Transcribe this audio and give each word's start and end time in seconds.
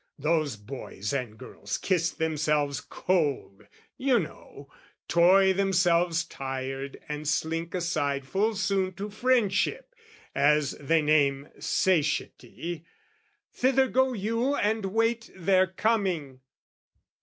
"Those 0.17 0.55
boys 0.55 1.13
and 1.13 1.37
girls 1.37 1.77
kiss 1.77 2.09
themselves 2.09 2.81
cold, 2.81 3.67
you 3.99 4.17
know. 4.17 4.67
"Toy 5.07 5.53
themselves 5.53 6.23
tired 6.25 6.97
and 7.07 7.27
slink 7.27 7.75
aside 7.75 8.25
full 8.27 8.55
soon 8.55 8.93
"To 8.95 9.11
friendship, 9.11 9.93
as 10.33 10.71
they 10.79 11.03
name 11.03 11.49
satiety; 11.59 12.83
"Thither 13.53 13.87
go 13.87 14.13
you 14.13 14.55
and 14.55 14.85
wait 14.85 15.29
their 15.35 15.67
coming!" 15.67 16.39